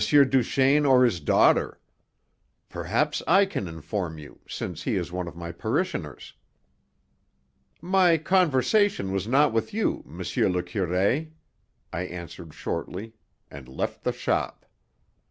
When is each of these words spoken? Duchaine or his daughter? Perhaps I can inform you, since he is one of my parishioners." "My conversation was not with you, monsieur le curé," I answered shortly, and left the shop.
Duchaine 0.01 0.83
or 0.83 1.05
his 1.05 1.19
daughter? 1.19 1.79
Perhaps 2.69 3.21
I 3.27 3.45
can 3.45 3.67
inform 3.67 4.17
you, 4.17 4.39
since 4.47 4.81
he 4.81 4.95
is 4.95 5.11
one 5.11 5.27
of 5.27 5.35
my 5.35 5.51
parishioners." 5.51 6.33
"My 7.81 8.17
conversation 8.17 9.11
was 9.11 9.27
not 9.27 9.53
with 9.53 9.75
you, 9.75 10.01
monsieur 10.07 10.49
le 10.49 10.63
curé," 10.63 11.29
I 11.93 12.01
answered 12.01 12.55
shortly, 12.55 13.13
and 13.51 13.67
left 13.67 14.03
the 14.03 14.11
shop. 14.11 14.65